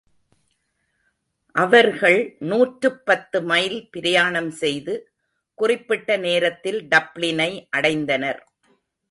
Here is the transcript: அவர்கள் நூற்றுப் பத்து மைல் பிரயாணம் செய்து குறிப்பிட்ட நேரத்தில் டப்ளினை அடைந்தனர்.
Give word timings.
அவர்கள் 1.55 2.35
நூற்றுப் 2.39 3.05
பத்து 3.05 3.41
மைல் 3.41 3.89
பிரயாணம் 3.91 4.49
செய்து 4.51 4.95
குறிப்பிட்ட 5.53 6.17
நேரத்தில் 6.17 6.87
டப்ளினை 6.87 7.67
அடைந்தனர். 7.77 8.41